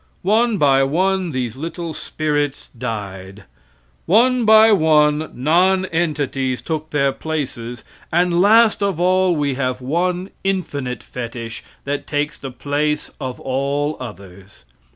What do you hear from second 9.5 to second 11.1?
have one infinite